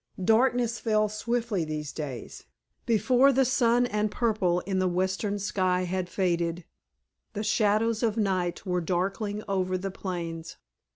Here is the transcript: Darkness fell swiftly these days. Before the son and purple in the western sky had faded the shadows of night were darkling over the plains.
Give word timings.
Darkness 0.25 0.79
fell 0.79 1.07
swiftly 1.09 1.63
these 1.63 1.91
days. 1.93 2.45
Before 2.87 3.31
the 3.31 3.45
son 3.45 3.85
and 3.85 4.09
purple 4.09 4.61
in 4.61 4.79
the 4.79 4.87
western 4.87 5.37
sky 5.37 5.83
had 5.83 6.09
faded 6.09 6.65
the 7.33 7.43
shadows 7.43 8.01
of 8.01 8.17
night 8.17 8.65
were 8.65 8.81
darkling 8.81 9.43
over 9.47 9.77
the 9.77 9.91
plains. 9.91 10.57